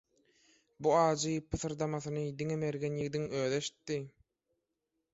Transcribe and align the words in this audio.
Bu 0.85 0.93
ajy 1.01 1.35
pysyrdamasyny 1.51 2.25
diňe 2.41 2.59
mergen 2.65 2.99
ýigdiň 3.05 3.31
özi 3.45 3.63
eşitdi. 3.63 4.03